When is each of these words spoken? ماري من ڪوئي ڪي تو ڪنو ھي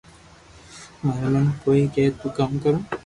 ماري 1.05 1.27
من 1.33 1.45
ڪوئي 1.63 1.83
ڪي 1.93 2.03
تو 2.19 2.25
ڪنو 2.37 2.59
ھي 2.73 2.79